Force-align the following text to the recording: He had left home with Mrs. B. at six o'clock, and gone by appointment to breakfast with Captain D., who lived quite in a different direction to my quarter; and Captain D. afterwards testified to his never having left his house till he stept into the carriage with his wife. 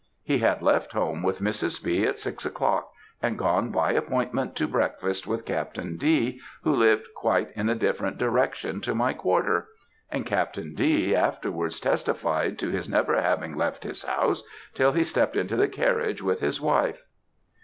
He 0.23 0.39
had 0.39 0.63
left 0.63 0.93
home 0.93 1.21
with 1.21 1.41
Mrs. 1.41 1.83
B. 1.85 2.05
at 2.07 2.17
six 2.17 2.43
o'clock, 2.43 2.91
and 3.21 3.37
gone 3.37 3.69
by 3.69 3.91
appointment 3.91 4.55
to 4.55 4.67
breakfast 4.67 5.27
with 5.27 5.45
Captain 5.45 5.95
D., 5.95 6.41
who 6.63 6.73
lived 6.75 7.05
quite 7.15 7.51
in 7.51 7.69
a 7.69 7.75
different 7.75 8.17
direction 8.17 8.81
to 8.81 8.95
my 8.95 9.13
quarter; 9.13 9.67
and 10.09 10.25
Captain 10.25 10.73
D. 10.73 11.15
afterwards 11.15 11.79
testified 11.79 12.57
to 12.57 12.71
his 12.71 12.89
never 12.89 13.21
having 13.21 13.55
left 13.55 13.83
his 13.83 14.03
house 14.03 14.41
till 14.73 14.93
he 14.93 15.03
stept 15.03 15.35
into 15.35 15.55
the 15.55 15.67
carriage 15.67 16.19
with 16.23 16.39
his 16.39 16.59
wife. 16.59 17.03